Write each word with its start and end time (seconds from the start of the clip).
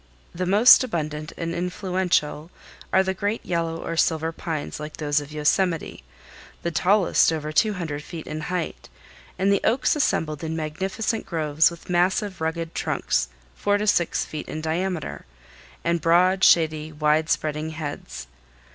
The 0.33 0.47
most 0.47 0.83
abundant 0.83 1.31
and 1.37 1.53
influential 1.53 2.49
are 2.91 3.03
the 3.03 3.13
great 3.13 3.45
yellow 3.45 3.77
or 3.85 3.95
silver 3.95 4.31
pines 4.31 4.79
like 4.79 4.97
those 4.97 5.19
of 5.21 5.31
Yosemite, 5.31 6.03
the 6.63 6.71
tallest 6.71 7.31
over 7.31 7.51
two 7.51 7.73
hundred 7.73 8.01
feet 8.03 8.25
in 8.25 8.41
height, 8.41 8.89
and 9.37 9.53
the 9.53 9.61
oaks 9.63 9.95
assembled 9.95 10.43
in 10.43 10.55
magnificent 10.55 11.27
groves 11.27 11.69
with 11.69 11.87
massive 11.87 12.41
rugged 12.41 12.73
trunks 12.73 13.29
four 13.53 13.77
to 13.77 13.85
six 13.85 14.25
feet 14.25 14.47
in 14.47 14.59
diameter, 14.59 15.27
and 15.83 16.01
broad, 16.01 16.43
shady, 16.43 16.91
wide 16.91 17.29
spreading 17.29 17.69
heads. 17.69 18.25